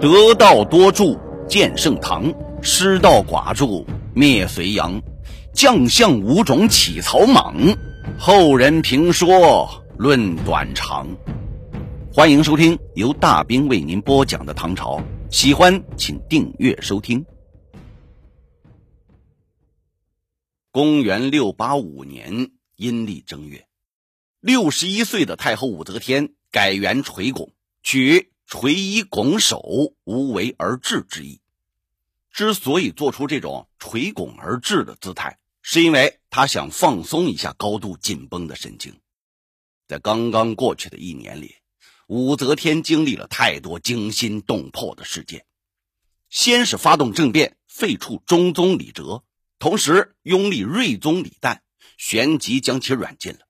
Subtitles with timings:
[0.00, 5.02] 得道多助建盛唐，失道寡助灭隋炀。
[5.52, 7.54] 将相五种起草莽，
[8.18, 11.06] 后人评说论短长。
[12.14, 17.26] 欢迎收听由大兵为您播讲的唐朝，喜欢请订阅收听。
[20.70, 23.66] 公元六八五年阴历正月，
[24.40, 31.40] 六十一岁的太后武则天改元垂拱，取垂衣拱手、无为而治之意。
[32.32, 38.98] 之所以做出这种垂拱而治的姿态，是因为他想放松一下高度紧绷的神经。
[39.86, 41.54] 在刚刚过去的一年里，
[42.08, 45.46] 武则天经历了太多惊心动魄的事件。
[46.28, 49.22] 先是发动政变，废黜中宗李哲。
[49.60, 51.60] 同时拥立睿宗李旦，
[51.96, 53.46] 旋即将其软禁了。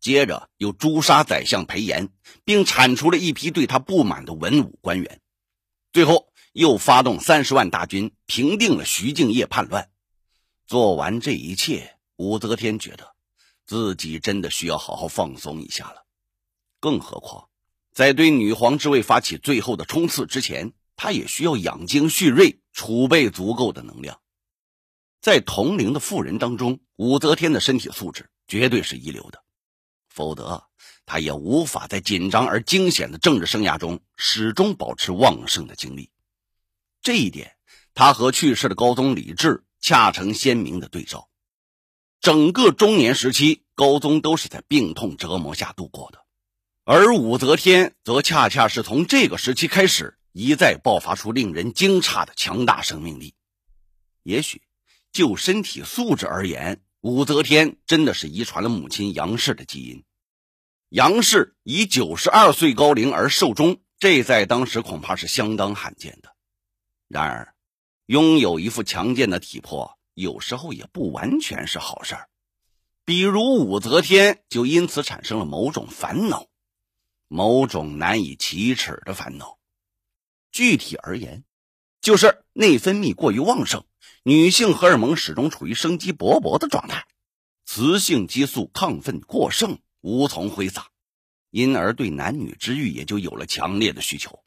[0.00, 2.08] 接着又诛杀宰相裴炎，
[2.44, 5.20] 并铲除了一批对他不满的文武官员。
[5.92, 9.90] 最后又发动三十万大军，平定了徐敬业叛乱。
[10.66, 13.14] 做完这一切，武则天觉得
[13.66, 16.06] 自己真的需要好好放松一下了。
[16.78, 17.48] 更何况，
[17.92, 24.20] 在对女皇之位发起最后的冲刺之前，她也需要养精蓄锐，储备足够的能量。
[25.20, 29.42] 在同龄的妇人当中，武则天的身体素质绝对是一流的，
[30.10, 30.64] 否则
[31.06, 36.10] 他也无法在紧张而惊险的政治生涯中始终保持旺盛的精力。
[37.00, 37.56] 这一点，
[37.94, 41.30] 他和去世的高宗李治恰成鲜明的对照。
[42.20, 46.18] 整个中年时期，高宗都是在病痛折磨下度过的，
[46.84, 53.34] 而武则天则恰恰是从这个时期开始，一再爆发出令人惊诧的强大生命力。
[54.24, 54.60] 也许。
[55.12, 60.04] 就身体素质而言，武则天真的是遗传了母亲杨氏的基因。
[60.90, 66.34] 杨氏以九十二岁高龄而寿终，这在当时恐怕是相当罕见的。
[67.08, 67.54] 然而，
[68.04, 72.28] 拥有一副强健的体魄，有时候也不完全是好事儿。
[73.06, 76.48] 比如武则天就因此产生了某种烦恼，
[77.28, 79.58] 某种难以启齿的烦恼。
[80.52, 81.44] 具体而言，
[82.02, 83.84] 就是内分泌过于旺盛。
[84.22, 87.06] 女性荷尔蒙始终处于生机勃勃的状态，
[87.64, 90.88] 雌性激素亢奋过剩，无从挥洒，
[91.50, 94.40] 因而对男女之欲也就有了强烈的需求。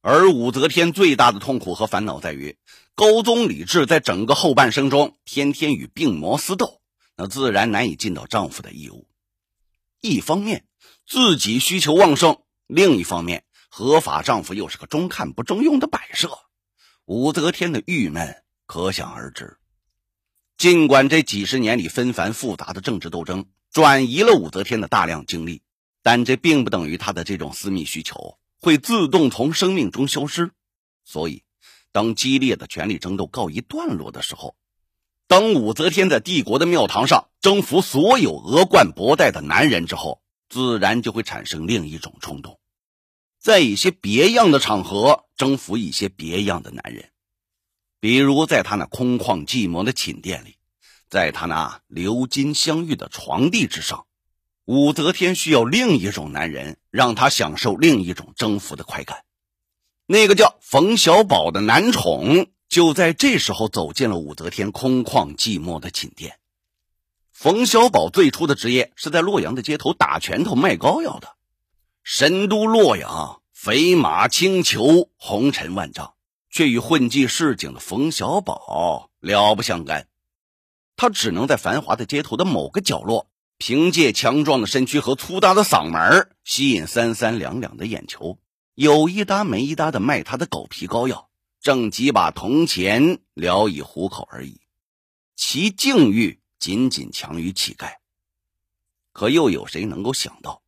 [0.00, 2.56] 而武则天最大的痛苦和烦恼在于，
[2.94, 6.80] 高宗李治在整个后半生中天天与病魔厮斗，
[7.14, 9.06] 那自然难以尽到丈夫的义务。
[10.00, 10.64] 一方面
[11.06, 16.30] 自己需求旺盛，另一方面合法丈夫又是个中看不中用的摆设，
[17.04, 18.42] 武则天的郁闷。
[18.68, 19.56] 可想而知，
[20.58, 25.62] 尽管这几十年里纷繁复杂的政治斗争转移了武则天的大量精力，
[26.02, 30.50] 但这并不等于她的这种私密需求会自动从生命中消失。
[31.02, 31.44] 所以，
[31.92, 34.54] 当激烈的权力争斗告一段落的时候，
[35.26, 42.60] 当武则天在帝国的庙堂上征服所有额冠博带的男人之后，自然就会产生另一种冲动，
[43.40, 47.10] 在一些别样的场合征服一些别样的男人。
[48.00, 50.56] 比如，在他那空旷寂寞的寝殿里，
[51.08, 54.06] 在他那鎏金镶玉的床地之上，
[54.66, 59.24] 武则天需要另一种男人，让他享受另一种征服的快感。
[60.06, 66.38] 那个叫冯小宝的男宠，就在这时候走进了武则天空旷寂寞的寝殿。
[67.32, 71.36] 冯小宝最初的职业是在洛阳的街头打拳头卖膏药的。
[72.04, 76.14] 神都洛阳，肥马轻裘，红尘万丈。
[76.58, 80.08] 却与混迹市井的冯小宝了不相干，
[80.96, 88.40] 他只能在繁华的街头的某个角落，凭借强壮的身躯和粗大的嗓门吸引三三两两的眼球，
[88.74, 91.30] 有一搭没一搭的卖他的狗皮膏药，
[91.60, 94.60] 挣几把铜钱聊以糊口而已。
[95.36, 97.92] 其境遇仅仅强于乞丐。
[99.12, 100.62] 可又有谁能够想到，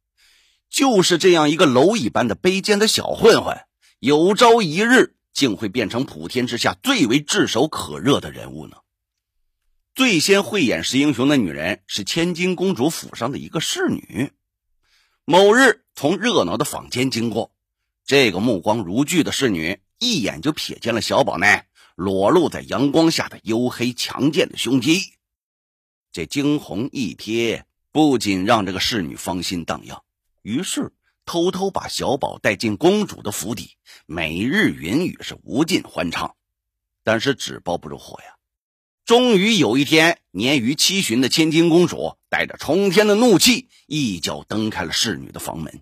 [0.70, 3.66] 就是这样一个蝼蚁般的卑贱的小混混，
[3.98, 5.16] 有朝一日。
[5.40, 8.76] 竟会变成普天之下最为炙手可热的人物呢？
[9.94, 14.32] 最先慧眼识英雄的女人是千金公主府上的一个侍女。
[15.24, 17.52] 某日从热闹的坊间经过，
[18.04, 21.64] 这个目光如炬的侍女一眼就瞥见了小宝那
[21.94, 25.14] 裸露在阳光下的黝黑强健的胸肌。
[26.12, 27.62] 这惊鸿一瞥，
[27.92, 30.02] 不仅让这个侍女芳心荡漾，
[30.42, 30.92] 于是。
[31.24, 33.76] 偷偷把小宝带进公主的府邸，
[34.06, 36.34] 每日云雨是无尽欢畅。
[37.02, 38.34] 但是纸包不住火呀，
[39.04, 45.80] 终于有一天，年逾七旬的千金公主带着冲天的怒气，一脚蹬开了侍女的房门。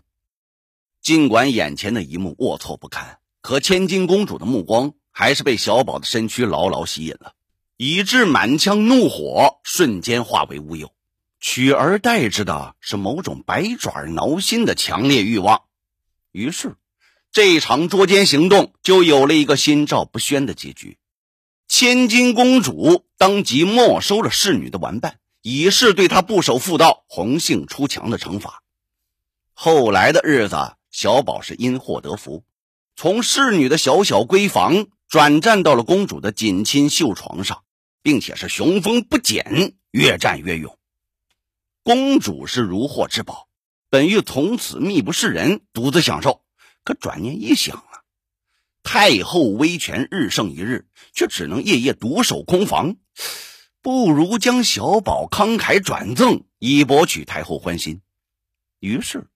[1.03, 7.33] 尽管眼前的一幕龌龊不堪，可千金公主的目光还是被小宝的身躯牢牢吸引了，
[7.77, 10.93] 以致满腔怒火瞬间化为乌有，
[11.41, 15.63] 取而代之的是某种百爪挠心的强烈欲望。
[16.33, 16.77] 于是，
[17.33, 20.99] 这场捉奸行动就有了一个心照不宣的结局。
[21.69, 28.63] 千金公主当即没收了侍女的玩伴，以示对她不守妇道、红杏出墙的惩罚。
[29.53, 30.57] 后来的日子，
[30.91, 32.45] 小宝是因祸得福。
[32.97, 37.63] 从侍女的小小闺房转战到了公主的锦衾绣床上，
[38.03, 40.78] 并且是雄风不减，越战越勇。
[41.89, 43.49] 公主是如获至宝，
[43.89, 46.43] 本欲从此密不示人，独自享受。
[46.85, 48.05] 可转念一想啊，
[48.83, 52.97] 太后威权日盛一日，却只能夜夜独守空房，
[53.81, 58.03] 不如将小宝慷慨转赠，以博取太后欢心。
[58.81, 59.27] 于是。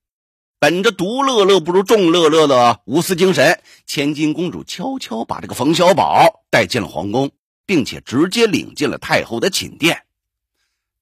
[0.58, 7.30] 本着独乐乐不如众乐乐的无私精神，千金公主悄悄把这个冯小宝带进了皇宫，
[7.64, 10.04] 并且直接领进了太后的寝殿。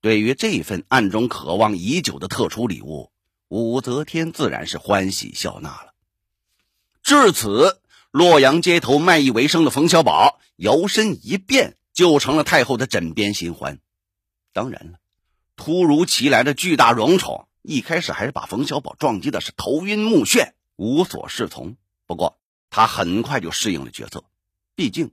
[0.01, 3.13] 对于这份暗中渴望已久的特殊礼物，
[3.49, 5.95] 武则天自然是欢喜笑纳了。
[7.03, 7.81] 至此，
[8.11, 13.79] 洛阳街头卖艺为生的冯小宝摇身一变，就成了太后的枕边新欢。
[14.53, 14.99] 当然了，
[15.57, 17.47] 突如其来的巨大荣宠。
[17.63, 21.77] 一开始还是把冯小宝撞击的是头晕目眩、无所适从。
[22.07, 24.25] 不过他很快就适应了角色，
[24.75, 25.13] 毕竟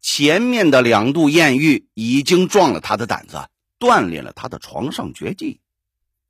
[0.00, 3.48] 前面的两度艳遇已经壮了他的胆子，
[3.78, 5.60] 锻炼了他的床上绝技。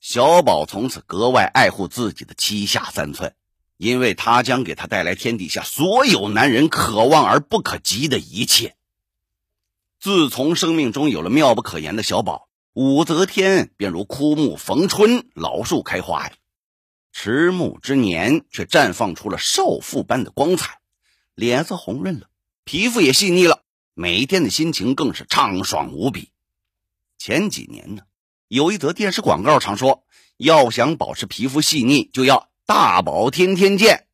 [0.01, 3.35] 小宝从此格外爱护自己的七下三寸，
[3.77, 8.77] 因为他将给他带来天底下所有男人可望而不可及的一切。
[10.01, 12.49] 自从生命中有了妙不可言的小宝。
[12.75, 16.33] 武则天便如枯木逢春，老树开花呀，
[17.13, 20.81] 迟暮之年却绽放出了少妇般的光彩，
[21.37, 22.27] 脸色红润了，
[22.65, 23.61] 皮肤也细腻了，
[23.95, 26.31] 每一天的心情更是畅爽无比。
[27.19, 28.03] 前几年呢，
[28.49, 30.05] 有一则电视广告常说，
[30.37, 34.07] 要想保持皮肤细腻，就要大宝天天见，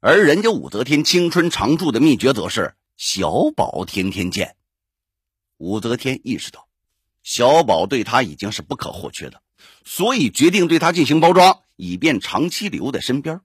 [0.00, 4.56] 而人家武则天青春常驻的秘诀则是小宝天天见。
[5.58, 6.66] 武则天意识到。
[7.22, 9.42] 小宝对他已经是不可或缺的，
[9.84, 13.40] 所以决定对他进行包装，以便长期留在身边。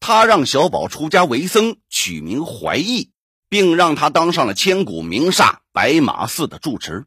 [0.00, 3.12] 他让小宝出家为僧，取名怀义，
[3.48, 7.06] 并让他当上了千古名刹白马寺的住持。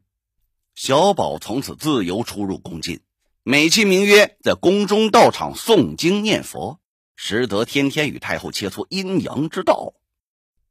[0.75, 3.01] 小宝从此自由出入宫禁，
[3.43, 6.79] 美其名曰在宫中道场诵经念佛，
[7.15, 9.93] 实则天天与太后切磋阴阳之道。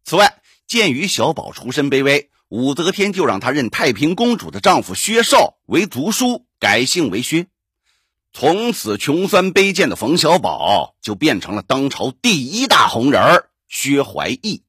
[0.04, 2.31] 此外，鉴于小宝出身卑微。
[2.49, 7.46] 武则天就让他认太平公主的丈夫薛绍为族叔，改姓为薛。
[8.34, 14.64] 从此，穷酸卑贱的冯小宝就变成了当朝第一大红人薛怀义。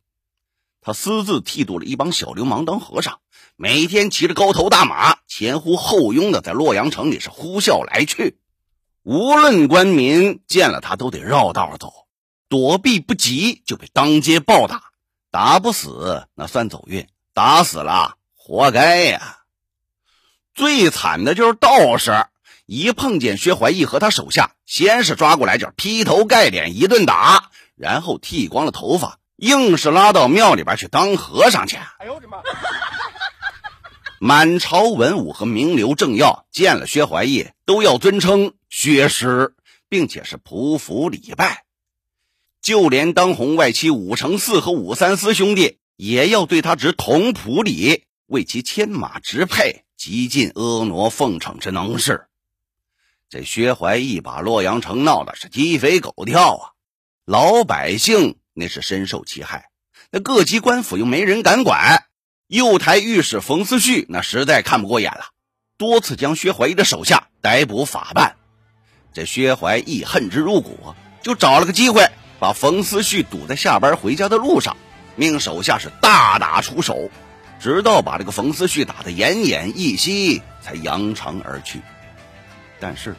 [0.79, 3.19] 他私自剃度了一帮小流氓当和尚，
[3.55, 8.39] 每天骑着高头大马，前呼后拥的在洛阳城里是呼啸来去。
[9.03, 11.93] 无论官民见了他，都得绕道走，
[12.49, 14.81] 躲避不及就被当街暴打，
[15.29, 17.07] 打不死那算走运。
[17.35, 19.39] 打死了，活该呀！
[20.53, 22.25] 最惨的就是道士，
[22.65, 31.77] 一碰见薛怀义和他手下，先是抓过来就劈头盖脸一顿打，然后剃光了头发，硬是拉到庙里边去当和尚去。
[31.77, 32.37] 哎呦我的妈！
[34.25, 39.53] 满朝文武和名流政要见了薛怀义，都要尊称薛师，
[39.89, 41.65] 并且是匍匐礼拜，
[42.61, 45.77] 就连当红外戚武承嗣和武三思兄弟。
[45.97, 52.27] 也要对他执同仆礼，为其牵马直配，极尽婀娜奉承之能事。
[53.29, 56.71] 这薛怀义把洛阳城闹的是鸡飞狗跳啊！
[57.25, 59.69] 老百姓那是深受其害，
[60.11, 62.05] 那各级官府又没人敢管。
[62.47, 65.27] 右台御史冯思绪那实在看不过眼了，
[65.77, 68.35] 多次将薛怀义的手下逮捕法办。
[69.13, 72.07] 这薛怀义恨之入骨，就找了个机会
[72.39, 74.75] 把冯思绪堵在下班回家的路上。
[75.15, 77.09] 命手下是大打出手，
[77.59, 81.81] 直到把这个冯思绪打得奄奄一息，才扬长而去。
[82.79, 83.15] 但是，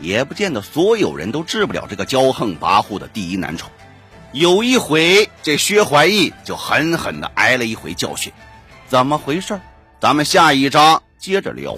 [0.00, 3.70] 也不见得所有人都治不了这个骄横跋扈的第一难宠。
[4.32, 8.32] 有一回，这薛怀义就狠狠地挨了一回教训。
[8.88, 9.60] 怎么回事？
[10.00, 11.76] 咱们下一章接着聊。